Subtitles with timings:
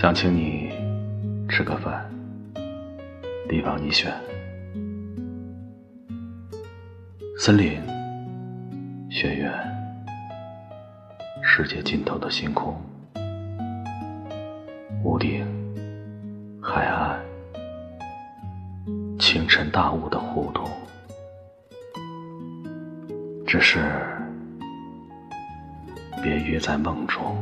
[0.00, 0.72] 想请你
[1.46, 2.10] 吃个饭，
[3.46, 4.10] 地方你选。
[7.38, 7.78] 森林、
[9.10, 9.52] 学院、
[11.42, 12.74] 世界尽头的星空、
[15.04, 15.46] 屋顶、
[16.62, 17.20] 海岸、
[19.18, 20.66] 清晨大雾的胡同，
[23.46, 23.80] 只是
[26.22, 27.36] 别约在梦中。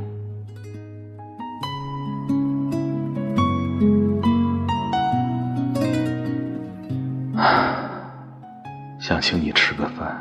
[9.01, 10.21] 想请你吃个饭，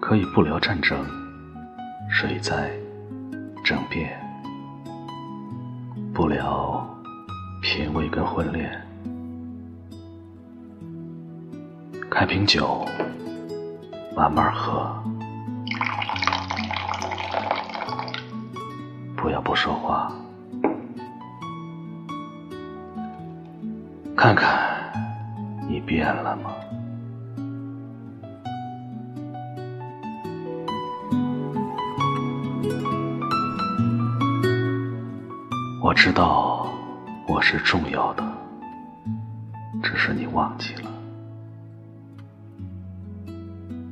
[0.00, 1.04] 可以不聊战争、
[2.08, 2.70] 水灾、
[3.64, 4.18] 政变，
[6.14, 6.88] 不聊
[7.60, 8.70] 品味跟婚恋，
[12.10, 12.86] 开瓶酒，
[14.16, 14.94] 慢慢喝，
[19.16, 20.10] 不要不说话，
[24.16, 24.71] 看看
[25.72, 26.52] 你变了吗？
[35.82, 36.68] 我知道
[37.26, 38.22] 我是重要的，
[39.82, 40.90] 只是你忘记了。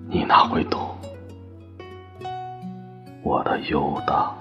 [0.07, 0.95] 你哪会懂
[3.23, 4.37] 我的游荡？